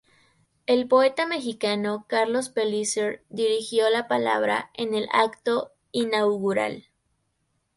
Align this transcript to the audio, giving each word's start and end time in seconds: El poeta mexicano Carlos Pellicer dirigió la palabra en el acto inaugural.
El 0.65 0.87
poeta 0.87 1.27
mexicano 1.27 2.05
Carlos 2.09 2.49
Pellicer 2.49 3.23
dirigió 3.29 3.87
la 3.91 4.07
palabra 4.07 4.71
en 4.73 4.95
el 4.95 5.07
acto 5.13 5.73
inaugural. 5.91 6.87